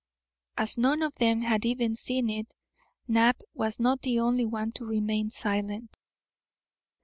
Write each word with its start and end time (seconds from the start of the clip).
As 0.57 0.79
none 0.79 1.03
of 1.03 1.13
them 1.17 1.43
had 1.43 1.63
even 1.63 1.95
seen 1.95 2.27
it, 2.31 2.55
Knapp 3.07 3.39
was 3.53 3.79
not 3.79 4.01
the 4.01 4.19
only 4.19 4.45
one 4.47 4.71
to 4.71 4.83
remain 4.85 5.29
silent. 5.29 5.91